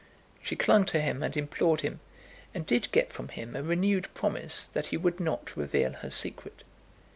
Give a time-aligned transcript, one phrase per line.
[0.41, 1.99] She clung to him and implored him,
[2.55, 6.63] and did get from him a renewed promise that he would not reveal her secret.